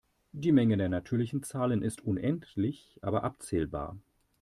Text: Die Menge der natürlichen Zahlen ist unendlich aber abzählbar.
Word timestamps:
Die 0.31 0.51
Menge 0.51 0.77
der 0.77 0.89
natürlichen 0.89 1.43
Zahlen 1.43 1.83
ist 1.83 2.01
unendlich 2.01 2.97
aber 3.03 3.23
abzählbar. 3.23 3.97